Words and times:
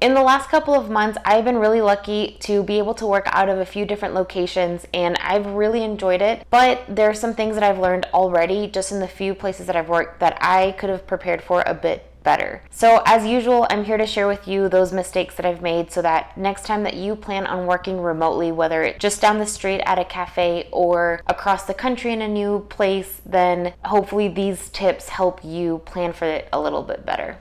In 0.00 0.14
the 0.14 0.22
last 0.22 0.48
couple 0.48 0.74
of 0.74 0.88
months, 0.88 1.18
I've 1.26 1.44
been 1.44 1.58
really 1.58 1.82
lucky 1.82 2.38
to 2.40 2.62
be 2.62 2.78
able 2.78 2.94
to 2.94 3.06
work 3.06 3.26
out 3.26 3.50
of 3.50 3.58
a 3.58 3.66
few 3.66 3.84
different 3.84 4.14
locations 4.14 4.86
and 4.94 5.18
I've 5.18 5.44
really 5.44 5.82
enjoyed 5.82 6.22
it. 6.22 6.46
But 6.48 6.84
there 6.88 7.10
are 7.10 7.14
some 7.14 7.34
things 7.34 7.54
that 7.54 7.62
I've 7.62 7.78
learned 7.78 8.06
already 8.14 8.66
just 8.66 8.92
in 8.92 9.00
the 9.00 9.06
few 9.06 9.34
places 9.34 9.66
that 9.66 9.76
I've 9.76 9.90
worked 9.90 10.20
that 10.20 10.38
I 10.40 10.72
could 10.72 10.88
have 10.88 11.06
prepared 11.06 11.42
for 11.42 11.62
a 11.66 11.74
bit 11.74 12.06
better. 12.22 12.62
So, 12.70 13.02
as 13.04 13.26
usual, 13.26 13.66
I'm 13.68 13.84
here 13.84 13.98
to 13.98 14.06
share 14.06 14.26
with 14.26 14.48
you 14.48 14.70
those 14.70 14.90
mistakes 14.90 15.34
that 15.34 15.44
I've 15.44 15.60
made 15.60 15.92
so 15.92 16.00
that 16.00 16.36
next 16.36 16.64
time 16.64 16.82
that 16.84 16.94
you 16.94 17.14
plan 17.14 17.46
on 17.46 17.66
working 17.66 18.00
remotely, 18.00 18.52
whether 18.52 18.82
it's 18.82 18.98
just 18.98 19.20
down 19.20 19.38
the 19.38 19.46
street 19.46 19.82
at 19.84 19.98
a 19.98 20.04
cafe 20.06 20.68
or 20.72 21.20
across 21.26 21.64
the 21.64 21.74
country 21.74 22.14
in 22.14 22.22
a 22.22 22.28
new 22.28 22.60
place, 22.70 23.20
then 23.26 23.74
hopefully 23.84 24.28
these 24.28 24.70
tips 24.70 25.10
help 25.10 25.44
you 25.44 25.82
plan 25.84 26.14
for 26.14 26.24
it 26.24 26.48
a 26.54 26.60
little 26.60 26.82
bit 26.82 27.04
better. 27.04 27.38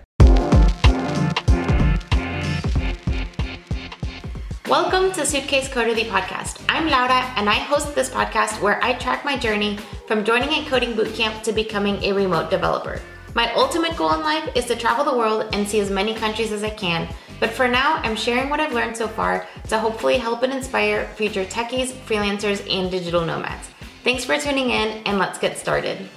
Welcome 4.70 5.12
to 5.14 5.26
Suitcase 5.26 5.68
the 5.68 6.06
podcast. 6.12 6.64
I'm 6.70 6.86
Laura 6.86 7.22
and 7.38 7.50
I 7.50 7.56
host 7.56 7.96
this 7.96 8.08
podcast 8.08 8.62
where 8.62 8.80
I 8.84 8.94
track 8.94 9.26
my 9.26 9.36
journey 9.36 9.80
from 10.06 10.24
joining 10.24 10.50
a 10.50 10.70
coding 10.70 10.94
bootcamp 10.94 11.42
to 11.42 11.52
becoming 11.52 11.96
a 12.04 12.14
remote 12.14 12.52
developer. 12.52 13.02
My 13.34 13.52
ultimate 13.56 13.98
goal 13.98 14.14
in 14.14 14.20
life 14.20 14.48
is 14.56 14.66
to 14.66 14.76
travel 14.76 15.04
the 15.04 15.18
world 15.18 15.50
and 15.54 15.68
see 15.68 15.80
as 15.80 15.90
many 15.90 16.14
countries 16.14 16.52
as 16.52 16.64
I 16.64 16.70
can. 16.70 17.12
But 17.40 17.50
for 17.50 17.68
now, 17.68 17.96
I'm 18.04 18.16
sharing 18.16 18.52
what 18.52 18.60
I've 18.60 18.76
learned 18.76 18.96
so 18.96 19.08
far 19.08 19.48
to 19.70 19.80
hopefully 19.80 20.20
help 20.20 20.44
and 20.44 20.54
inspire 20.54 21.08
future 21.16 21.46
techies, 21.46 21.88
freelancers, 22.06 22.62
and 22.72 22.92
digital 22.92 23.26
nomads. 23.26 23.72
Thanks 24.04 24.24
for 24.24 24.38
tuning 24.38 24.70
in, 24.70 25.02
and 25.08 25.18
let's 25.18 25.40
get 25.40 25.58
started. 25.58 26.08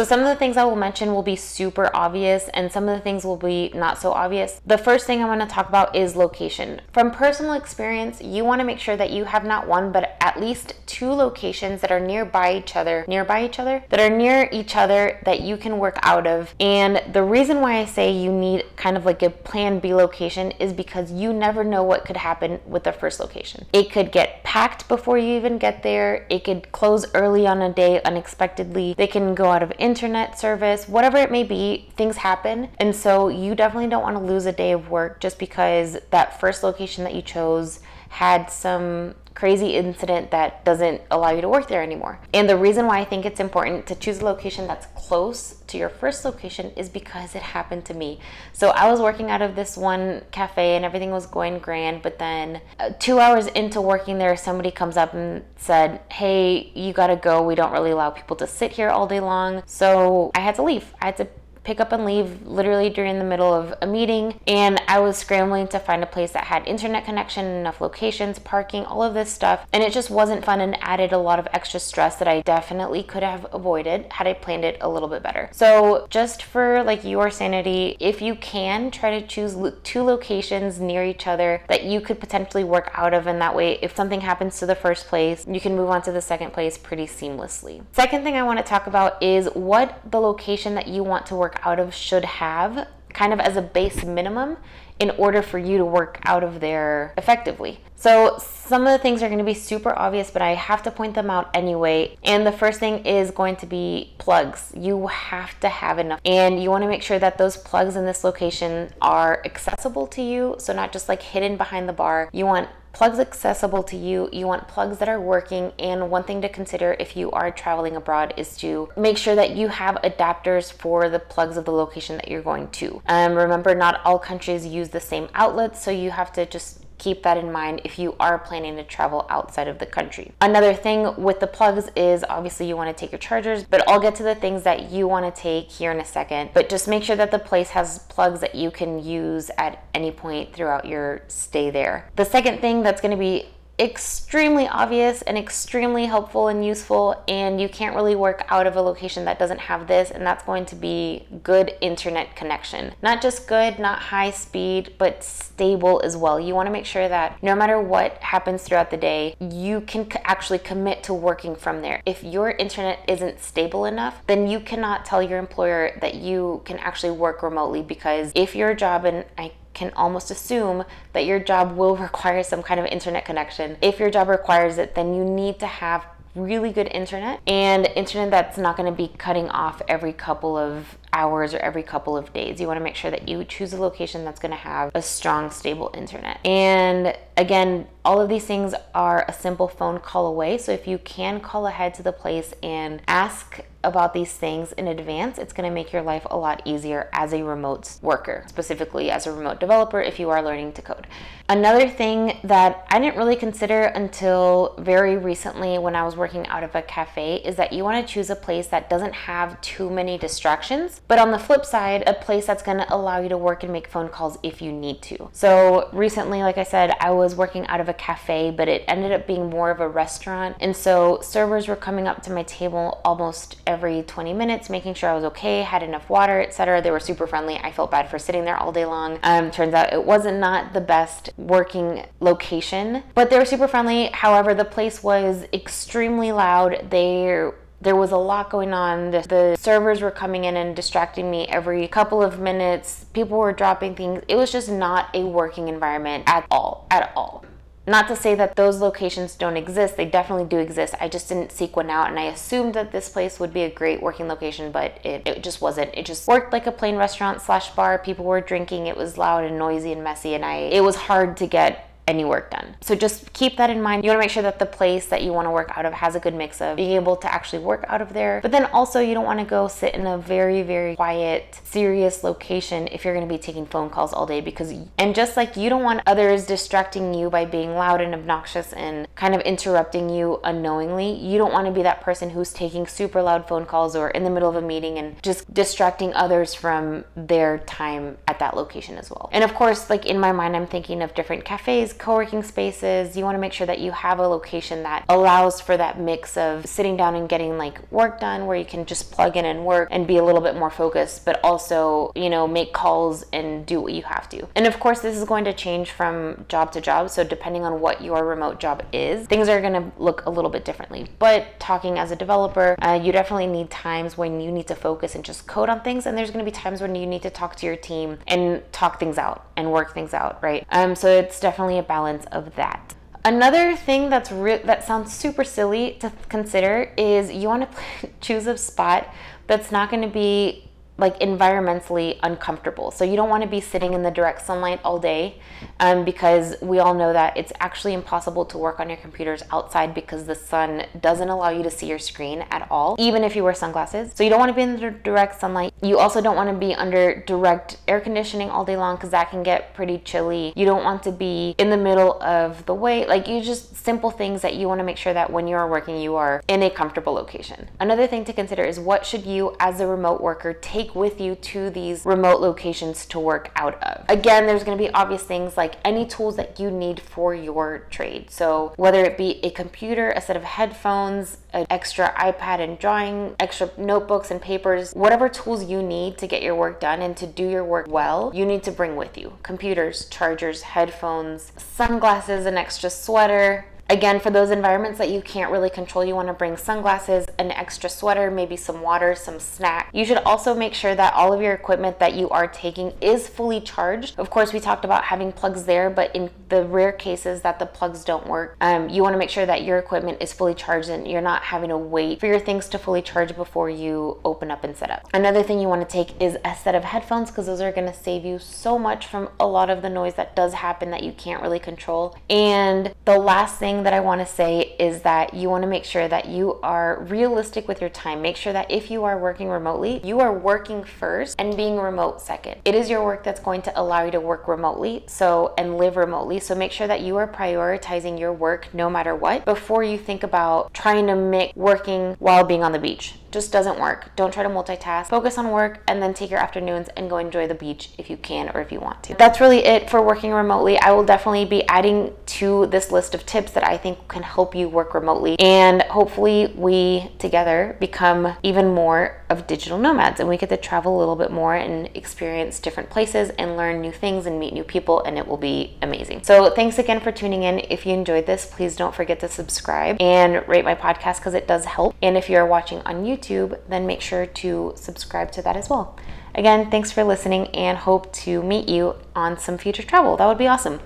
So 0.00 0.04
some 0.04 0.20
of 0.20 0.28
the 0.28 0.36
things 0.36 0.56
I 0.56 0.64
will 0.64 0.76
mention 0.76 1.12
will 1.12 1.22
be 1.22 1.36
super 1.36 1.94
obvious 1.94 2.48
and 2.54 2.72
some 2.72 2.88
of 2.88 2.96
the 2.96 3.02
things 3.02 3.22
will 3.22 3.36
be 3.36 3.70
not 3.74 3.98
so 3.98 4.12
obvious. 4.12 4.58
The 4.64 4.78
first 4.78 5.06
thing 5.06 5.22
I 5.22 5.26
want 5.26 5.42
to 5.42 5.46
talk 5.46 5.68
about 5.68 5.94
is 5.94 6.16
location. 6.16 6.80
From 6.90 7.10
personal 7.10 7.52
experience, 7.52 8.22
you 8.22 8.42
want 8.42 8.60
to 8.60 8.64
make 8.64 8.78
sure 8.78 8.96
that 8.96 9.10
you 9.10 9.24
have 9.24 9.44
not 9.44 9.68
one 9.68 9.92
but 9.92 10.16
at 10.22 10.40
least 10.40 10.72
two 10.86 11.10
locations 11.10 11.82
that 11.82 11.92
are 11.92 12.00
nearby 12.00 12.54
each 12.54 12.76
other, 12.76 13.04
nearby 13.08 13.44
each 13.44 13.58
other, 13.58 13.84
that 13.90 14.00
are 14.00 14.08
near 14.08 14.48
each 14.50 14.74
other 14.74 15.20
that 15.26 15.42
you 15.42 15.58
can 15.58 15.78
work 15.78 15.98
out 16.00 16.26
of. 16.26 16.54
And 16.58 17.02
the 17.12 17.22
reason 17.22 17.60
why 17.60 17.76
I 17.76 17.84
say 17.84 18.10
you 18.10 18.32
need 18.32 18.64
kind 18.76 18.96
of 18.96 19.04
like 19.04 19.22
a 19.22 19.28
plan 19.28 19.80
B 19.80 19.92
location 19.92 20.52
is 20.52 20.72
because 20.72 21.12
you 21.12 21.34
never 21.34 21.62
know 21.62 21.82
what 21.82 22.06
could 22.06 22.16
happen 22.16 22.58
with 22.64 22.84
the 22.84 22.92
first 22.92 23.20
location. 23.20 23.66
It 23.74 23.92
could 23.92 24.12
get 24.12 24.44
packed 24.44 24.88
before 24.88 25.18
you 25.18 25.36
even 25.36 25.58
get 25.58 25.82
there. 25.82 26.26
It 26.30 26.44
could 26.44 26.72
close 26.72 27.04
early 27.12 27.46
on 27.46 27.60
a 27.60 27.70
day 27.70 28.00
unexpectedly. 28.02 28.94
They 28.96 29.06
can 29.06 29.34
go 29.34 29.50
out 29.50 29.62
of 29.62 29.74
internet 29.90 30.38
service, 30.38 30.88
whatever 30.88 31.16
it 31.16 31.32
may 31.32 31.42
be, 31.42 31.90
things 31.96 32.16
happen. 32.16 32.68
And 32.78 32.94
so 32.94 33.28
you 33.28 33.56
definitely 33.56 33.90
don't 33.90 34.04
want 34.04 34.16
to 34.16 34.22
lose 34.22 34.46
a 34.46 34.52
day 34.52 34.70
of 34.70 34.88
work 34.88 35.20
just 35.20 35.36
because 35.36 35.98
that 36.10 36.38
first 36.38 36.62
location 36.62 37.02
that 37.02 37.14
you 37.14 37.22
chose 37.22 37.80
had 38.08 38.50
some 38.52 39.16
crazy 39.34 39.76
incident 39.76 40.30
that 40.30 40.64
doesn't 40.64 41.00
allow 41.10 41.30
you 41.30 41.40
to 41.40 41.48
work 41.48 41.68
there 41.68 41.82
anymore. 41.82 42.18
And 42.34 42.48
the 42.48 42.56
reason 42.56 42.86
why 42.86 43.00
I 43.00 43.04
think 43.04 43.24
it's 43.24 43.40
important 43.40 43.86
to 43.86 43.94
choose 43.94 44.20
a 44.20 44.24
location 44.24 44.66
that's 44.66 44.86
close 44.94 45.56
to 45.68 45.78
your 45.78 45.88
first 45.88 46.24
location 46.24 46.72
is 46.76 46.88
because 46.88 47.34
it 47.34 47.42
happened 47.42 47.84
to 47.86 47.94
me. 47.94 48.20
So 48.52 48.70
I 48.70 48.90
was 48.90 49.00
working 49.00 49.30
out 49.30 49.42
of 49.42 49.56
this 49.56 49.76
one 49.76 50.22
cafe 50.30 50.76
and 50.76 50.84
everything 50.84 51.10
was 51.10 51.26
going 51.26 51.58
grand, 51.58 52.02
but 52.02 52.18
then 52.18 52.60
uh, 52.78 52.90
2 52.98 53.18
hours 53.18 53.46
into 53.48 53.80
working 53.80 54.18
there 54.18 54.36
somebody 54.36 54.70
comes 54.70 54.96
up 54.96 55.14
and 55.14 55.44
said, 55.56 56.00
"Hey, 56.10 56.72
you 56.74 56.92
got 56.92 57.08
to 57.08 57.16
go. 57.16 57.42
We 57.42 57.54
don't 57.54 57.72
really 57.72 57.90
allow 57.92 58.10
people 58.10 58.36
to 58.36 58.46
sit 58.46 58.72
here 58.72 58.88
all 58.90 59.06
day 59.06 59.20
long." 59.20 59.62
So 59.66 60.30
I 60.34 60.40
had 60.40 60.56
to 60.56 60.62
leave. 60.62 60.92
I 61.00 61.06
had 61.06 61.16
to 61.18 61.28
pick 61.64 61.80
up 61.80 61.92
and 61.92 62.04
leave 62.04 62.46
literally 62.46 62.90
during 62.90 63.18
the 63.18 63.24
middle 63.24 63.52
of 63.52 63.74
a 63.82 63.86
meeting. 63.86 64.40
And 64.46 64.80
I 64.88 64.98
was 64.98 65.16
scrambling 65.16 65.68
to 65.68 65.78
find 65.78 66.02
a 66.02 66.06
place 66.06 66.32
that 66.32 66.44
had 66.44 66.66
internet 66.66 67.04
connection, 67.04 67.44
enough 67.44 67.80
locations, 67.80 68.38
parking, 68.38 68.84
all 68.84 69.02
of 69.02 69.14
this 69.14 69.30
stuff. 69.30 69.66
And 69.72 69.82
it 69.82 69.92
just 69.92 70.10
wasn't 70.10 70.44
fun 70.44 70.60
and 70.60 70.76
added 70.80 71.12
a 71.12 71.18
lot 71.18 71.38
of 71.38 71.48
extra 71.52 71.80
stress 71.80 72.16
that 72.16 72.28
I 72.28 72.40
definitely 72.42 73.02
could 73.02 73.22
have 73.22 73.46
avoided 73.52 74.12
had 74.12 74.26
I 74.26 74.34
planned 74.34 74.64
it 74.64 74.78
a 74.80 74.88
little 74.88 75.08
bit 75.08 75.22
better. 75.22 75.50
So, 75.52 76.06
just 76.10 76.42
for 76.42 76.82
like 76.82 77.04
your 77.04 77.30
sanity, 77.30 77.96
if 78.00 78.22
you 78.22 78.34
can, 78.34 78.90
try 78.90 79.18
to 79.18 79.26
choose 79.26 79.56
two 79.82 80.02
locations 80.02 80.80
near 80.80 81.04
each 81.04 81.26
other 81.26 81.62
that 81.68 81.84
you 81.84 82.00
could 82.00 82.20
potentially 82.20 82.64
work 82.64 82.90
out 82.94 83.14
of. 83.14 83.26
And 83.26 83.40
that 83.40 83.54
way, 83.54 83.78
if 83.82 83.94
something 83.94 84.20
happens 84.20 84.58
to 84.58 84.66
the 84.66 84.74
first 84.74 85.06
place, 85.06 85.46
you 85.46 85.60
can 85.60 85.76
move 85.76 85.90
on 85.90 86.02
to 86.02 86.12
the 86.12 86.20
second 86.20 86.52
place 86.52 86.78
pretty 86.78 87.06
seamlessly. 87.06 87.82
Second 87.92 88.22
thing 88.24 88.36
I 88.36 88.42
want 88.42 88.58
to 88.58 88.64
talk 88.64 88.86
about 88.86 89.22
is 89.22 89.46
what 89.54 90.00
the 90.10 90.20
location 90.20 90.74
that 90.74 90.88
you 90.88 91.02
want 91.02 91.26
to 91.26 91.36
work 91.36 91.59
out 91.64 91.78
of 91.78 91.94
should 91.94 92.24
have 92.24 92.88
kind 93.12 93.32
of 93.32 93.40
as 93.40 93.56
a 93.56 93.62
base 93.62 94.04
minimum 94.04 94.56
in 94.98 95.10
order 95.12 95.42
for 95.42 95.58
you 95.58 95.78
to 95.78 95.84
work 95.84 96.20
out 96.24 96.44
of 96.44 96.60
there 96.60 97.14
effectively. 97.16 97.80
So, 97.96 98.38
some 98.38 98.86
of 98.86 98.92
the 98.92 98.98
things 98.98 99.22
are 99.22 99.28
going 99.28 99.38
to 99.38 99.44
be 99.44 99.52
super 99.52 99.98
obvious, 99.98 100.30
but 100.30 100.40
I 100.40 100.54
have 100.54 100.82
to 100.84 100.90
point 100.90 101.14
them 101.14 101.28
out 101.28 101.50
anyway. 101.54 102.16
And 102.22 102.46
the 102.46 102.52
first 102.52 102.80
thing 102.80 103.04
is 103.04 103.30
going 103.30 103.56
to 103.56 103.66
be 103.66 104.14
plugs. 104.16 104.72
You 104.74 105.08
have 105.08 105.58
to 105.60 105.68
have 105.68 105.98
enough, 105.98 106.20
and 106.24 106.62
you 106.62 106.70
want 106.70 106.82
to 106.82 106.88
make 106.88 107.02
sure 107.02 107.18
that 107.18 107.36
those 107.36 107.58
plugs 107.58 107.96
in 107.96 108.06
this 108.06 108.24
location 108.24 108.90
are 109.02 109.42
accessible 109.44 110.06
to 110.08 110.22
you. 110.22 110.56
So, 110.58 110.72
not 110.72 110.92
just 110.92 111.10
like 111.10 111.20
hidden 111.20 111.58
behind 111.58 111.90
the 111.90 111.92
bar. 111.92 112.30
You 112.32 112.46
want 112.46 112.70
plugs 112.92 113.18
accessible 113.18 113.82
to 113.84 113.96
you. 113.96 114.28
You 114.32 114.46
want 114.46 114.68
plugs 114.68 114.98
that 114.98 115.08
are 115.08 115.20
working. 115.20 115.72
And 115.78 116.10
one 116.10 116.24
thing 116.24 116.42
to 116.42 116.48
consider 116.48 116.96
if 116.98 117.16
you 117.16 117.30
are 117.30 117.50
traveling 117.50 117.96
abroad 117.96 118.34
is 118.36 118.56
to 118.58 118.88
make 118.96 119.16
sure 119.16 119.34
that 119.34 119.56
you 119.56 119.68
have 119.68 119.96
adapters 120.02 120.72
for 120.72 121.08
the 121.08 121.18
plugs 121.18 121.56
of 121.56 121.64
the 121.64 121.72
location 121.72 122.16
that 122.16 122.28
you're 122.28 122.42
going 122.42 122.68
to. 122.70 123.02
Um, 123.06 123.34
remember, 123.34 123.74
not 123.74 124.00
all 124.04 124.18
countries 124.18 124.66
use 124.66 124.88
the 124.88 125.00
same 125.00 125.28
outlets, 125.34 125.82
so 125.82 125.90
you 125.90 126.10
have 126.10 126.32
to 126.32 126.46
just 126.46 126.79
keep 127.00 127.24
that 127.24 127.36
in 127.36 127.50
mind 127.50 127.80
if 127.84 127.98
you 127.98 128.14
are 128.20 128.38
planning 128.38 128.76
to 128.76 128.84
travel 128.84 129.26
outside 129.28 129.66
of 129.66 129.78
the 129.78 129.86
country. 129.86 130.30
Another 130.40 130.74
thing 130.74 131.16
with 131.16 131.40
the 131.40 131.46
plugs 131.46 131.88
is 131.96 132.24
obviously 132.28 132.68
you 132.68 132.76
want 132.76 132.94
to 132.94 133.00
take 133.00 133.10
your 133.10 133.18
chargers, 133.18 133.64
but 133.64 133.82
I'll 133.88 133.98
get 133.98 134.14
to 134.16 134.22
the 134.22 134.34
things 134.34 134.62
that 134.62 134.92
you 134.92 135.08
want 135.08 135.34
to 135.34 135.40
take 135.40 135.70
here 135.70 135.90
in 135.90 135.98
a 135.98 136.04
second. 136.04 136.50
But 136.54 136.68
just 136.68 136.86
make 136.86 137.02
sure 137.02 137.16
that 137.16 137.30
the 137.30 137.38
place 137.38 137.70
has 137.70 138.00
plugs 138.10 138.40
that 138.40 138.54
you 138.54 138.70
can 138.70 139.02
use 139.02 139.50
at 139.58 139.82
any 139.94 140.12
point 140.12 140.52
throughout 140.52 140.84
your 140.84 141.22
stay 141.28 141.70
there. 141.70 142.10
The 142.16 142.24
second 142.24 142.60
thing 142.60 142.82
that's 142.82 143.00
going 143.00 143.12
to 143.12 143.16
be 143.16 143.48
extremely 143.80 144.68
obvious 144.68 145.22
and 145.22 145.38
extremely 145.38 146.04
helpful 146.04 146.48
and 146.48 146.64
useful 146.64 147.24
and 147.26 147.58
you 147.58 147.66
can't 147.66 147.96
really 147.96 148.14
work 148.14 148.44
out 148.48 148.66
of 148.66 148.76
a 148.76 148.80
location 148.80 149.24
that 149.24 149.38
doesn't 149.38 149.58
have 149.58 149.86
this 149.86 150.10
and 150.10 150.24
that's 150.26 150.44
going 150.44 150.66
to 150.66 150.76
be 150.76 151.26
good 151.42 151.72
internet 151.80 152.36
connection. 152.36 152.92
Not 153.02 153.22
just 153.22 153.48
good 153.48 153.78
not 153.78 153.98
high 153.98 154.32
speed 154.32 154.94
but 154.98 155.24
stable 155.24 156.02
as 156.04 156.14
well. 156.14 156.38
You 156.38 156.54
want 156.54 156.66
to 156.66 156.70
make 156.70 156.84
sure 156.84 157.08
that 157.08 157.42
no 157.42 157.56
matter 157.56 157.80
what 157.80 158.18
happens 158.18 158.62
throughout 158.62 158.90
the 158.90 158.98
day 158.98 159.34
you 159.40 159.80
can 159.82 160.06
actually 160.24 160.58
commit 160.58 161.02
to 161.04 161.14
working 161.14 161.56
from 161.56 161.80
there. 161.80 162.02
If 162.04 162.22
your 162.22 162.50
internet 162.50 162.98
isn't 163.08 163.40
stable 163.40 163.86
enough 163.86 164.22
then 164.26 164.46
you 164.46 164.60
cannot 164.60 165.06
tell 165.06 165.22
your 165.22 165.38
employer 165.38 165.96
that 166.02 166.16
you 166.16 166.60
can 166.66 166.76
actually 166.80 167.12
work 167.12 167.42
remotely 167.42 167.80
because 167.80 168.30
if 168.34 168.54
your 168.54 168.74
job 168.74 169.06
and 169.06 169.24
I 169.38 169.52
can 169.80 169.90
almost 169.96 170.30
assume 170.30 170.84
that 171.14 171.24
your 171.24 171.40
job 171.40 171.74
will 171.74 171.96
require 171.96 172.42
some 172.42 172.62
kind 172.62 172.78
of 172.78 172.84
internet 172.84 173.24
connection. 173.24 173.78
If 173.80 173.98
your 173.98 174.10
job 174.10 174.28
requires 174.28 174.76
it, 174.76 174.94
then 174.94 175.14
you 175.14 175.24
need 175.24 175.58
to 175.60 175.66
have 175.66 176.04
really 176.34 176.70
good 176.70 176.86
internet 176.92 177.40
and 177.46 177.88
internet 177.96 178.30
that's 178.30 178.58
not 178.58 178.76
going 178.76 178.92
to 178.92 178.96
be 178.96 179.08
cutting 179.16 179.48
off 179.48 179.80
every 179.88 180.12
couple 180.12 180.54
of 180.56 180.98
hours 181.12 181.54
or 181.54 181.58
every 181.58 181.82
couple 181.82 182.16
of 182.16 182.32
days. 182.32 182.60
You 182.60 182.66
want 182.66 182.78
to 182.78 182.84
make 182.84 182.96
sure 182.96 183.10
that 183.10 183.28
you 183.28 183.44
choose 183.44 183.72
a 183.72 183.80
location 183.80 184.24
that's 184.24 184.40
going 184.40 184.52
to 184.52 184.56
have 184.56 184.90
a 184.94 185.02
strong, 185.02 185.50
stable 185.50 185.90
internet. 185.94 186.38
And 186.44 187.16
again, 187.36 187.86
all 188.04 188.20
of 188.20 188.28
these 188.28 188.44
things 188.44 188.74
are 188.94 189.24
a 189.28 189.32
simple 189.32 189.68
phone 189.68 190.00
call 190.00 190.26
away. 190.26 190.58
So 190.58 190.72
if 190.72 190.86
you 190.86 190.98
can 190.98 191.40
call 191.40 191.66
ahead 191.66 191.94
to 191.94 192.02
the 192.02 192.12
place 192.12 192.54
and 192.62 193.02
ask 193.06 193.60
about 193.82 194.12
these 194.12 194.32
things 194.32 194.72
in 194.72 194.88
advance, 194.88 195.38
it's 195.38 195.52
going 195.52 195.68
to 195.68 195.74
make 195.74 195.92
your 195.92 196.02
life 196.02 196.26
a 196.30 196.36
lot 196.36 196.62
easier 196.64 197.08
as 197.12 197.32
a 197.32 197.42
remote 197.42 197.98
worker, 198.02 198.44
specifically 198.46 199.10
as 199.10 199.26
a 199.26 199.32
remote 199.32 199.58
developer 199.58 200.00
if 200.00 200.18
you 200.18 200.28
are 200.30 200.42
learning 200.42 200.72
to 200.74 200.82
code. 200.82 201.06
Another 201.48 201.88
thing 201.88 202.38
that 202.44 202.86
I 202.88 202.98
didn't 202.98 203.16
really 203.16 203.36
consider 203.36 203.84
until 203.84 204.74
very 204.78 205.16
recently 205.16 205.78
when 205.78 205.96
I 205.96 206.04
was 206.04 206.16
working 206.16 206.46
out 206.48 206.62
of 206.62 206.74
a 206.74 206.82
cafe 206.82 207.36
is 207.36 207.56
that 207.56 207.72
you 207.72 207.82
want 207.82 208.06
to 208.06 208.12
choose 208.12 208.28
a 208.28 208.36
place 208.36 208.66
that 208.68 208.90
doesn't 208.90 209.14
have 209.14 209.60
too 209.60 209.88
many 209.88 210.18
distractions 210.18 210.99
but 211.08 211.18
on 211.18 211.30
the 211.32 211.38
flip 211.38 211.64
side, 211.64 212.04
a 212.06 212.14
place 212.14 212.46
that's 212.46 212.62
going 212.62 212.78
to 212.78 212.94
allow 212.94 213.20
you 213.20 213.28
to 213.28 213.38
work 213.38 213.62
and 213.62 213.72
make 213.72 213.88
phone 213.88 214.08
calls 214.08 214.38
if 214.42 214.62
you 214.62 214.72
need 214.72 215.02
to. 215.02 215.28
So 215.32 215.88
recently, 215.92 216.42
like 216.42 216.58
I 216.58 216.62
said, 216.62 216.94
I 217.00 217.10
was 217.10 217.34
working 217.34 217.66
out 217.66 217.80
of 217.80 217.88
a 217.88 217.94
cafe, 217.94 218.50
but 218.50 218.68
it 218.68 218.84
ended 218.86 219.12
up 219.12 219.26
being 219.26 219.50
more 219.50 219.70
of 219.70 219.80
a 219.80 219.88
restaurant. 219.88 220.56
And 220.60 220.76
so 220.76 221.20
servers 221.20 221.66
were 221.66 221.76
coming 221.76 222.06
up 222.06 222.22
to 222.24 222.32
my 222.32 222.44
table 222.44 223.00
almost 223.04 223.56
every 223.66 224.02
20 224.02 224.32
minutes, 224.32 224.70
making 224.70 224.94
sure 224.94 225.10
I 225.10 225.14
was 225.14 225.24
okay, 225.24 225.62
had 225.62 225.82
enough 225.82 226.08
water, 226.08 226.40
etc. 226.40 226.80
They 226.80 226.90
were 226.90 227.00
super 227.00 227.26
friendly. 227.26 227.56
I 227.56 227.72
felt 227.72 227.90
bad 227.90 228.08
for 228.08 228.18
sitting 228.18 228.44
there 228.44 228.56
all 228.56 228.72
day 228.72 228.86
long. 228.86 229.18
Um, 229.22 229.50
turns 229.50 229.74
out 229.74 229.92
it 229.92 230.04
wasn't 230.04 230.38
not 230.38 230.72
the 230.72 230.80
best 230.80 231.30
working 231.36 232.06
location, 232.20 233.02
but 233.14 233.30
they 233.30 233.38
were 233.38 233.44
super 233.44 233.68
friendly. 233.68 234.06
However, 234.12 234.54
the 234.54 234.64
place 234.64 235.02
was 235.02 235.44
extremely 235.52 236.32
loud. 236.32 236.86
They 236.90 237.50
There 237.80 237.96
was 237.96 238.10
a 238.10 238.16
lot 238.16 238.50
going 238.50 238.74
on. 238.74 239.10
The, 239.10 239.20
the 239.22 239.56
servers 239.58 240.02
were 240.02 240.10
coming 240.10 240.44
in 240.44 240.56
and 240.56 240.76
distracting 240.76 241.30
me 241.30 241.46
every 241.48 241.88
couple 241.88 242.22
of 242.22 242.38
minutes. 242.38 243.06
People 243.14 243.38
were 243.38 243.52
dropping 243.52 243.94
things. 243.94 244.22
It 244.28 244.36
was 244.36 244.52
just 244.52 244.68
not 244.68 245.08
a 245.14 245.24
working 245.24 245.68
environment 245.68 246.24
at 246.26 246.46
all, 246.50 246.86
at 246.90 247.12
all. 247.16 247.44
Not 247.86 248.06
to 248.08 248.14
say 248.14 248.34
that 248.34 248.56
those 248.56 248.80
locations 248.80 249.34
don't 249.34 249.56
exist, 249.56 249.96
they 249.96 250.04
definitely 250.04 250.44
do 250.44 250.58
exist. 250.58 250.94
I 251.00 251.08
just 251.08 251.28
didn't 251.28 251.50
seek 251.50 251.76
one 251.76 251.90
out 251.90 252.08
and 252.08 252.20
I 252.20 252.24
assumed 252.24 252.74
that 252.74 252.92
this 252.92 253.08
place 253.08 253.40
would 253.40 253.52
be 253.52 253.62
a 253.62 253.70
great 253.70 254.02
working 254.02 254.28
location, 254.28 254.70
but 254.70 255.00
it, 255.04 255.26
it 255.26 255.42
just 255.42 255.60
wasn't. 255.60 255.90
It 255.94 256.06
just 256.06 256.28
worked 256.28 256.52
like 256.52 256.66
a 256.66 256.72
plain 256.72 256.96
restaurant 256.96 257.40
slash 257.40 257.70
bar. 257.70 257.98
People 257.98 258.26
were 258.26 258.40
drinking, 258.40 258.86
it 258.86 258.96
was 258.96 259.18
loud 259.18 259.44
and 259.44 259.58
noisy 259.58 259.92
and 259.92 260.04
messy, 260.04 260.34
and 260.34 260.44
I 260.44 260.56
it 260.56 260.84
was 260.84 260.94
hard 260.94 261.36
to 261.38 261.46
get 261.46 261.89
any 262.10 262.24
work 262.24 262.50
done. 262.50 262.76
So 262.80 262.94
just 262.94 263.32
keep 263.32 263.56
that 263.56 263.70
in 263.70 263.80
mind. 263.80 264.04
You 264.04 264.10
want 264.10 264.18
to 264.20 264.24
make 264.24 264.30
sure 264.30 264.42
that 264.42 264.58
the 264.58 264.66
place 264.66 265.06
that 265.06 265.22
you 265.22 265.32
want 265.32 265.46
to 265.46 265.50
work 265.50 265.70
out 265.76 265.86
of 265.86 265.92
has 265.92 266.14
a 266.14 266.20
good 266.20 266.34
mix 266.34 266.60
of 266.60 266.76
being 266.76 266.92
able 266.92 267.16
to 267.16 267.32
actually 267.32 267.62
work 267.62 267.84
out 267.88 268.02
of 268.02 268.12
there. 268.12 268.40
But 268.42 268.50
then 268.50 268.66
also 268.66 269.00
you 269.00 269.14
don't 269.14 269.24
want 269.24 269.38
to 269.38 269.46
go 269.46 269.68
sit 269.68 269.94
in 269.94 270.06
a 270.06 270.18
very 270.18 270.62
very 270.62 270.96
quiet, 270.96 271.60
serious 271.64 272.24
location 272.24 272.88
if 272.90 273.04
you're 273.04 273.20
to 273.20 273.26
be 273.26 273.38
taking 273.38 273.66
phone 273.66 273.90
calls 273.90 274.12
all 274.12 274.26
day 274.26 274.40
because 274.40 274.72
and 274.98 275.14
just 275.14 275.36
like 275.36 275.56
you 275.56 275.68
don't 275.68 275.82
want 275.82 276.02
others 276.06 276.46
distracting 276.46 277.14
you 277.14 277.30
by 277.30 277.44
being 277.44 277.74
loud 277.74 278.00
and 278.00 278.14
obnoxious 278.14 278.72
and 278.72 279.06
kind 279.14 279.34
of 279.34 279.40
interrupting 279.42 280.08
you 280.08 280.40
unknowingly, 280.44 281.12
you 281.12 281.38
don't 281.38 281.52
want 281.52 281.66
to 281.66 281.72
be 281.72 281.82
that 281.82 282.00
person 282.00 282.30
who's 282.30 282.52
taking 282.52 282.86
super 282.86 283.22
loud 283.22 283.48
phone 283.48 283.66
calls 283.66 283.96
or 283.96 284.10
in 284.10 284.24
the 284.24 284.30
middle 284.30 284.48
of 284.48 284.56
a 284.56 284.60
meeting 284.60 284.98
and 284.98 285.22
just 285.22 285.52
distracting 285.52 286.12
others 286.14 286.54
from 286.54 287.04
their 287.16 287.58
time 287.58 288.16
at 288.28 288.38
that 288.38 288.56
location 288.56 288.96
as 288.96 289.10
well. 289.10 289.28
And 289.32 289.44
of 289.44 289.54
course, 289.54 289.90
like 289.90 290.06
in 290.06 290.18
my 290.18 290.32
mind 290.32 290.56
I'm 290.56 290.66
thinking 290.66 291.02
of 291.02 291.14
different 291.14 291.44
cafes 291.44 291.92
co-working 292.00 292.42
spaces. 292.42 293.16
You 293.16 293.24
want 293.24 293.36
to 293.36 293.40
make 293.40 293.52
sure 293.52 293.66
that 293.66 293.78
you 293.78 293.92
have 293.92 294.18
a 294.18 294.26
location 294.26 294.82
that 294.84 295.04
allows 295.08 295.60
for 295.60 295.76
that 295.76 296.00
mix 296.00 296.36
of 296.36 296.66
sitting 296.66 296.96
down 296.96 297.14
and 297.14 297.28
getting 297.28 297.58
like 297.58 297.78
work 297.92 298.18
done 298.18 298.46
where 298.46 298.56
you 298.56 298.64
can 298.64 298.86
just 298.86 299.12
plug 299.12 299.36
in 299.36 299.44
and 299.44 299.66
work 299.66 299.88
and 299.92 300.06
be 300.06 300.16
a 300.16 300.24
little 300.24 300.40
bit 300.40 300.56
more 300.56 300.70
focused 300.70 301.24
but 301.26 301.38
also 301.44 302.10
you 302.16 302.30
know 302.30 302.46
make 302.46 302.72
calls 302.72 303.24
and 303.34 303.66
do 303.66 303.80
what 303.80 303.92
you 303.92 304.02
have 304.02 304.28
to. 304.30 304.48
And 304.56 304.66
of 304.66 304.80
course 304.80 305.00
this 305.00 305.16
is 305.16 305.24
going 305.24 305.44
to 305.44 305.52
change 305.52 305.90
from 305.90 306.46
job 306.48 306.72
to 306.72 306.80
job 306.80 307.10
so 307.10 307.22
depending 307.22 307.64
on 307.64 307.80
what 307.80 308.02
your 308.02 308.24
remote 308.24 308.58
job 308.58 308.82
is 308.92 309.26
things 309.26 309.48
are 309.48 309.60
going 309.60 309.74
to 309.74 309.92
look 309.98 310.24
a 310.24 310.30
little 310.30 310.50
bit 310.50 310.64
differently. 310.64 311.06
But 311.18 311.60
talking 311.60 311.98
as 311.98 312.10
a 312.10 312.16
developer 312.16 312.76
uh, 312.80 312.98
you 313.02 313.12
definitely 313.12 313.46
need 313.46 313.70
times 313.70 314.16
when 314.16 314.40
you 314.40 314.50
need 314.50 314.66
to 314.68 314.74
focus 314.74 315.14
and 315.14 315.22
just 315.22 315.46
code 315.46 315.68
on 315.68 315.82
things 315.82 316.06
and 316.06 316.16
there's 316.16 316.30
going 316.30 316.44
to 316.44 316.50
be 316.50 316.54
times 316.54 316.80
when 316.80 316.94
you 316.94 317.06
need 317.06 317.22
to 317.22 317.30
talk 317.30 317.56
to 317.56 317.66
your 317.66 317.76
team 317.76 318.18
and 318.26 318.62
talk 318.72 318.98
things 318.98 319.18
out 319.18 319.44
and 319.56 319.70
work 319.70 319.92
things 319.92 320.14
out 320.14 320.42
right? 320.42 320.66
Um, 320.70 320.94
so 320.94 321.08
it's 321.08 321.38
definitely 321.40 321.78
a 321.78 321.89
balance 321.90 322.24
of 322.26 322.54
that. 322.54 322.94
Another 323.24 323.74
thing 323.74 324.10
that's 324.10 324.30
re- 324.30 324.62
that 324.70 324.84
sounds 324.84 325.12
super 325.12 325.44
silly 325.44 325.96
to 326.02 326.12
consider 326.28 326.92
is 326.96 327.32
you 327.32 327.48
want 327.48 327.62
to 327.68 328.08
choose 328.20 328.46
a 328.46 328.56
spot 328.56 329.12
that's 329.48 329.72
not 329.72 329.90
going 329.90 330.02
to 330.02 330.14
be 330.24 330.69
like 331.00 331.18
environmentally 331.20 332.18
uncomfortable. 332.22 332.90
So 332.90 333.04
you 333.04 333.16
don't 333.16 333.28
want 333.28 333.42
to 333.42 333.48
be 333.48 333.60
sitting 333.60 333.94
in 333.94 334.02
the 334.02 334.10
direct 334.10 334.42
sunlight 334.44 334.80
all 334.84 334.98
day 334.98 335.40
um, 335.80 336.04
because 336.04 336.56
we 336.60 336.78
all 336.78 336.94
know 336.94 337.12
that 337.12 337.36
it's 337.36 337.52
actually 337.60 337.94
impossible 337.94 338.44
to 338.46 338.58
work 338.58 338.78
on 338.78 338.88
your 338.88 338.98
computers 338.98 339.42
outside 339.50 339.94
because 339.94 340.24
the 340.24 340.34
sun 340.34 340.84
doesn't 341.00 341.28
allow 341.28 341.48
you 341.50 341.62
to 341.62 341.70
see 341.70 341.86
your 341.86 341.98
screen 341.98 342.44
at 342.50 342.68
all, 342.70 342.96
even 342.98 343.24
if 343.24 343.34
you 343.34 343.42
wear 343.42 343.54
sunglasses. 343.54 344.12
So 344.14 344.22
you 344.22 344.30
don't 344.30 344.38
want 344.38 344.50
to 344.50 344.54
be 344.54 344.62
in 344.62 344.78
the 344.78 344.90
direct 344.90 345.40
sunlight. 345.40 345.72
You 345.82 345.98
also 345.98 346.20
don't 346.20 346.36
want 346.36 346.50
to 346.50 346.56
be 346.56 346.74
under 346.74 347.22
direct 347.26 347.78
air 347.88 348.00
conditioning 348.00 348.50
all 348.50 348.64
day 348.64 348.76
long 348.76 348.96
because 348.96 349.10
that 349.10 349.30
can 349.30 349.42
get 349.42 349.74
pretty 349.74 349.98
chilly. 349.98 350.52
You 350.54 350.66
don't 350.66 350.84
want 350.84 351.02
to 351.04 351.12
be 351.12 351.54
in 351.58 351.70
the 351.70 351.76
middle 351.76 352.22
of 352.22 352.66
the 352.66 352.74
way. 352.74 353.06
Like 353.06 353.26
you 353.26 353.40
just 353.40 353.76
simple 353.76 354.10
things 354.10 354.42
that 354.42 354.54
you 354.54 354.68
want 354.68 354.80
to 354.80 354.84
make 354.84 354.96
sure 354.96 355.14
that 355.14 355.32
when 355.32 355.48
you 355.48 355.56
are 355.56 355.68
working, 355.68 355.98
you 355.98 356.16
are 356.16 356.42
in 356.48 356.62
a 356.62 356.70
comfortable 356.70 357.14
location. 357.14 357.68
Another 357.80 358.06
thing 358.06 358.24
to 358.26 358.32
consider 358.32 358.62
is 358.62 358.78
what 358.78 359.06
should 359.06 359.24
you 359.24 359.56
as 359.58 359.80
a 359.80 359.86
remote 359.86 360.20
worker 360.20 360.52
take 360.52 360.89
take 360.90 360.96
with 360.96 361.20
you 361.20 361.34
to 361.34 361.70
these 361.70 362.04
remote 362.04 362.40
locations 362.40 363.06
to 363.06 363.18
work 363.18 363.50
out 363.56 363.82
of. 363.82 364.04
Again, 364.08 364.46
there's 364.46 364.64
going 364.64 364.76
to 364.76 364.82
be 364.82 364.90
obvious 364.92 365.22
things 365.22 365.56
like 365.56 365.74
any 365.84 366.06
tools 366.06 366.36
that 366.36 366.58
you 366.58 366.70
need 366.70 367.00
for 367.00 367.34
your 367.34 367.86
trade. 367.90 368.30
So, 368.30 368.72
whether 368.76 369.04
it 369.04 369.16
be 369.16 369.40
a 369.44 369.50
computer, 369.50 370.10
a 370.10 370.20
set 370.20 370.36
of 370.36 370.44
headphones, 370.44 371.38
an 371.52 371.66
extra 371.70 372.12
iPad 372.14 372.60
and 372.60 372.78
drawing, 372.78 373.34
extra 373.40 373.70
notebooks 373.76 374.30
and 374.30 374.40
papers, 374.40 374.92
whatever 374.92 375.28
tools 375.28 375.64
you 375.64 375.82
need 375.82 376.18
to 376.18 376.26
get 376.26 376.42
your 376.42 376.54
work 376.54 376.80
done 376.80 377.02
and 377.02 377.16
to 377.16 377.26
do 377.26 377.48
your 377.48 377.64
work 377.64 377.86
well, 377.88 378.30
you 378.34 378.44
need 378.44 378.62
to 378.64 378.72
bring 378.72 378.96
with 378.96 379.16
you. 379.16 379.32
Computers, 379.42 380.06
chargers, 380.06 380.62
headphones, 380.62 381.52
sunglasses, 381.56 382.46
an 382.46 382.56
extra 382.56 382.90
sweater, 382.90 383.66
Again, 383.90 384.20
for 384.20 384.30
those 384.30 384.52
environments 384.52 384.98
that 384.98 385.10
you 385.10 385.20
can't 385.20 385.50
really 385.50 385.68
control, 385.68 386.04
you 386.04 386.14
want 386.14 386.28
to 386.28 386.32
bring 386.32 386.56
sunglasses, 386.56 387.26
an 387.40 387.50
extra 387.50 387.90
sweater, 387.90 388.30
maybe 388.30 388.56
some 388.56 388.82
water, 388.82 389.16
some 389.16 389.40
snack. 389.40 389.90
You 389.92 390.04
should 390.04 390.18
also 390.18 390.54
make 390.54 390.74
sure 390.74 390.94
that 390.94 391.12
all 391.12 391.32
of 391.32 391.42
your 391.42 391.54
equipment 391.54 391.98
that 391.98 392.14
you 392.14 392.30
are 392.30 392.46
taking 392.46 392.92
is 393.00 393.26
fully 393.26 393.60
charged. 393.60 394.16
Of 394.16 394.30
course, 394.30 394.52
we 394.52 394.60
talked 394.60 394.84
about 394.84 395.02
having 395.02 395.32
plugs 395.32 395.64
there, 395.64 395.90
but 395.90 396.14
in 396.14 396.30
the 396.50 396.64
rare 396.64 396.92
cases 396.92 397.42
that 397.42 397.58
the 397.58 397.66
plugs 397.66 398.04
don't 398.04 398.26
work, 398.26 398.56
um, 398.60 398.88
you 398.88 399.02
want 399.02 399.14
to 399.14 399.18
make 399.18 399.30
sure 399.30 399.46
that 399.46 399.62
your 399.62 399.78
equipment 399.78 400.18
is 400.20 400.32
fully 400.32 400.54
charged 400.54 400.88
and 400.88 401.08
you're 401.08 401.20
not 401.20 401.42
having 401.42 401.70
to 401.70 401.78
wait 401.78 402.20
for 402.20 402.26
your 402.26 402.38
things 402.38 402.68
to 402.68 402.78
fully 402.78 403.00
charge 403.00 403.34
before 403.34 403.70
you 403.70 404.20
open 404.24 404.50
up 404.50 404.64
and 404.64 404.76
set 404.76 404.90
up. 404.90 405.08
Another 405.14 405.42
thing 405.42 405.60
you 405.60 405.68
want 405.68 405.88
to 405.88 405.92
take 405.92 406.20
is 406.20 406.36
a 406.44 406.54
set 406.54 406.74
of 406.74 406.84
headphones 406.84 407.30
because 407.30 407.46
those 407.46 407.60
are 407.60 407.72
going 407.72 407.86
to 407.86 407.94
save 407.94 408.24
you 408.24 408.38
so 408.38 408.78
much 408.78 409.06
from 409.06 409.28
a 409.38 409.46
lot 409.46 409.70
of 409.70 409.82
the 409.82 409.88
noise 409.88 410.14
that 410.14 410.36
does 410.36 410.54
happen 410.54 410.90
that 410.90 411.02
you 411.02 411.12
can't 411.12 411.42
really 411.42 411.58
control. 411.58 412.16
And 412.28 412.92
the 413.04 413.18
last 413.18 413.58
thing 413.58 413.84
that 413.84 413.92
I 413.92 414.00
want 414.00 414.20
to 414.20 414.26
say 414.26 414.74
is 414.78 415.02
that 415.02 415.34
you 415.34 415.48
want 415.48 415.62
to 415.62 415.68
make 415.68 415.84
sure 415.84 416.08
that 416.08 416.26
you 416.26 416.60
are 416.62 417.02
realistic 417.04 417.68
with 417.68 417.80
your 417.80 417.90
time. 417.90 418.20
Make 418.20 418.36
sure 418.36 418.52
that 418.52 418.70
if 418.70 418.90
you 418.90 419.04
are 419.04 419.18
working 419.18 419.48
remotely, 419.48 420.00
you 420.04 420.20
are 420.20 420.36
working 420.36 420.82
first 420.82 421.36
and 421.38 421.56
being 421.56 421.78
remote 421.78 422.20
second. 422.20 422.60
It 422.64 422.74
is 422.74 422.90
your 422.90 423.04
work 423.04 423.22
that's 423.22 423.40
going 423.40 423.62
to 423.62 423.80
allow 423.80 424.04
you 424.04 424.10
to 424.10 424.20
work 424.20 424.48
remotely, 424.48 425.04
so 425.06 425.54
and 425.56 425.78
live 425.78 425.96
remotely. 425.96 426.39
So 426.40 426.54
make 426.54 426.72
sure 426.72 426.86
that 426.86 427.00
you 427.00 427.16
are 427.16 427.28
prioritizing 427.28 428.18
your 428.18 428.32
work 428.32 428.68
no 428.72 428.90
matter 428.90 429.14
what 429.14 429.44
before 429.44 429.82
you 429.82 429.98
think 429.98 430.22
about 430.22 430.72
trying 430.74 431.06
to 431.06 431.16
make 431.16 431.54
working 431.54 432.16
while 432.18 432.44
being 432.44 432.62
on 432.62 432.72
the 432.72 432.78
beach 432.78 433.14
just 433.30 433.52
doesn't 433.52 433.78
work. 433.78 434.10
Don't 434.16 434.32
try 434.32 434.42
to 434.42 434.48
multitask. 434.48 435.06
Focus 435.06 435.38
on 435.38 435.50
work 435.50 435.82
and 435.86 436.02
then 436.02 436.14
take 436.14 436.30
your 436.30 436.40
afternoons 436.40 436.88
and 436.96 437.08
go 437.08 437.18
enjoy 437.18 437.46
the 437.46 437.54
beach 437.54 437.90
if 437.98 438.10
you 438.10 438.16
can 438.16 438.50
or 438.54 438.60
if 438.60 438.72
you 438.72 438.80
want 438.80 439.02
to. 439.04 439.14
That's 439.14 439.40
really 439.40 439.64
it 439.64 439.88
for 439.90 440.02
working 440.02 440.32
remotely. 440.32 440.78
I 440.78 440.92
will 440.92 441.04
definitely 441.04 441.44
be 441.44 441.66
adding 441.68 442.12
to 442.26 442.66
this 442.66 442.90
list 442.90 443.14
of 443.14 443.26
tips 443.26 443.52
that 443.52 443.64
I 443.64 443.76
think 443.76 444.08
can 444.08 444.22
help 444.22 444.54
you 444.54 444.68
work 444.68 444.94
remotely. 444.94 445.38
And 445.38 445.82
hopefully, 445.82 446.52
we 446.56 447.10
together 447.18 447.76
become 447.80 448.36
even 448.42 448.74
more 448.74 449.19
of 449.30 449.46
digital 449.46 449.78
nomads 449.78 450.20
and 450.20 450.28
we 450.28 450.36
get 450.36 450.48
to 450.50 450.56
travel 450.56 450.96
a 450.96 450.98
little 450.98 451.16
bit 451.16 451.30
more 451.30 451.54
and 451.54 451.88
experience 451.94 452.60
different 452.60 452.90
places 452.90 453.30
and 453.38 453.56
learn 453.56 453.80
new 453.80 453.92
things 453.92 454.26
and 454.26 454.38
meet 454.38 454.52
new 454.52 454.64
people, 454.64 455.02
and 455.04 455.16
it 455.16 455.26
will 455.26 455.38
be 455.38 455.78
amazing. 455.80 456.22
So, 456.22 456.50
thanks 456.50 456.78
again 456.78 457.00
for 457.00 457.12
tuning 457.12 457.44
in. 457.44 457.60
If 457.70 457.86
you 457.86 457.94
enjoyed 457.94 458.26
this, 458.26 458.44
please 458.44 458.76
don't 458.76 458.94
forget 458.94 459.20
to 459.20 459.28
subscribe 459.28 459.96
and 460.00 460.46
rate 460.46 460.64
my 460.64 460.74
podcast 460.74 461.18
because 461.18 461.34
it 461.34 461.46
does 461.46 461.64
help. 461.64 461.94
And 462.02 462.16
if 462.16 462.28
you're 462.28 462.46
watching 462.46 462.80
on 462.82 463.04
YouTube, 463.04 463.30
YouTube, 463.30 463.58
then 463.68 463.86
make 463.86 464.00
sure 464.00 464.26
to 464.26 464.72
subscribe 464.76 465.32
to 465.32 465.42
that 465.42 465.56
as 465.56 465.68
well. 465.68 465.96
Again, 466.34 466.70
thanks 466.70 466.92
for 466.92 467.04
listening 467.04 467.48
and 467.48 467.78
hope 467.78 468.12
to 468.12 468.42
meet 468.42 468.68
you 468.68 468.96
on 469.14 469.38
some 469.38 469.58
future 469.58 469.82
travel. 469.82 470.16
That 470.16 470.26
would 470.26 470.38
be 470.38 470.46
awesome. 470.46 470.80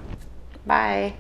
Bye. 0.67 1.15